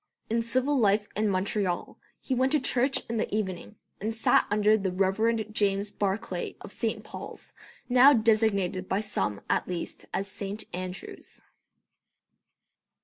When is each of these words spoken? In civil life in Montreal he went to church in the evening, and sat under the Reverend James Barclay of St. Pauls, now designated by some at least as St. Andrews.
In 0.31 0.41
civil 0.41 0.79
life 0.79 1.07
in 1.15 1.29
Montreal 1.29 1.95
he 2.19 2.33
went 2.33 2.51
to 2.53 2.59
church 2.59 3.03
in 3.07 3.17
the 3.17 3.31
evening, 3.31 3.75
and 4.01 4.15
sat 4.15 4.47
under 4.49 4.75
the 4.75 4.91
Reverend 4.91 5.45
James 5.51 5.91
Barclay 5.91 6.55
of 6.61 6.71
St. 6.71 7.03
Pauls, 7.03 7.53
now 7.87 8.11
designated 8.11 8.89
by 8.89 8.99
some 9.01 9.41
at 9.47 9.67
least 9.67 10.07
as 10.11 10.27
St. 10.27 10.63
Andrews. 10.73 11.43